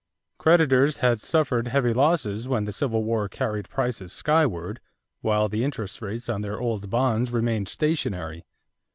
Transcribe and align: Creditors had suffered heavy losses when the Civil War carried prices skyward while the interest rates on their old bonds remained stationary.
Creditors 0.39 0.97
had 0.97 1.21
suffered 1.21 1.67
heavy 1.67 1.93
losses 1.93 2.47
when 2.47 2.63
the 2.63 2.73
Civil 2.73 3.03
War 3.03 3.29
carried 3.29 3.69
prices 3.69 4.11
skyward 4.11 4.79
while 5.21 5.47
the 5.47 5.63
interest 5.63 6.01
rates 6.01 6.27
on 6.27 6.41
their 6.41 6.59
old 6.59 6.89
bonds 6.89 7.31
remained 7.31 7.67
stationary. 7.67 8.43